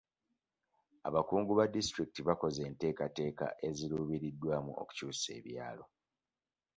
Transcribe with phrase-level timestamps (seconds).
[1.07, 5.85] Abakungu ba disitulikiti bakoze enteekateeka eziruubiriddwamu okukyusa ebyalo.